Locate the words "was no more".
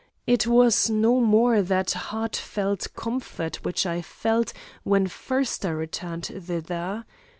0.47-1.61